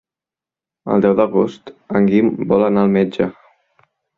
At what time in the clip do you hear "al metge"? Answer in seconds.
2.87-3.33